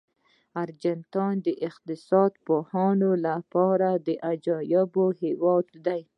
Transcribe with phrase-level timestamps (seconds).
[0.61, 6.01] ارجنټاین د اقتصاد پوهانو لپاره د عجایبو هېواد دی.